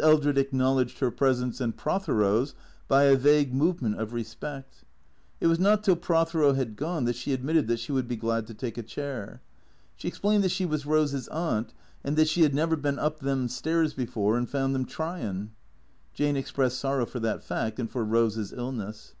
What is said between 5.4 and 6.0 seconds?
It was not till